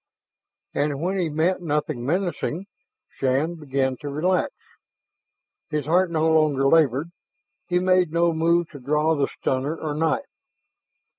[0.73, 2.65] And when he met nothing menacing,
[3.07, 4.51] Shann began to relax.
[5.69, 7.11] His heart no longer labored;
[7.67, 10.25] he made no move to draw the stunner or knife.